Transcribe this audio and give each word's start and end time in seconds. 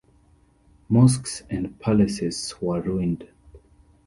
Mosques 0.89 1.43
and 1.51 1.79
palaces 1.79 2.55
were 2.59 2.81
ruined. 2.81 3.27